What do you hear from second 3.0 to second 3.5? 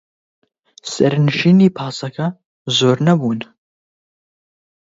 نەبوون.